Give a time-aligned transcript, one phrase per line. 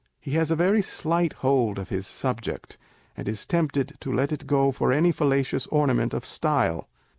[0.19, 2.79] He has a very slight hold of his subject,
[3.15, 6.87] and is tempted to let it go for any fal lacious ornament of style.